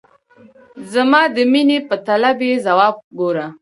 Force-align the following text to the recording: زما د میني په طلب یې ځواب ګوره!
زما 0.93 1.21
د 1.35 1.37
میني 1.51 1.77
په 1.87 1.95
طلب 2.07 2.37
یې 2.47 2.53
ځواب 2.65 2.95
ګوره! 3.19 3.47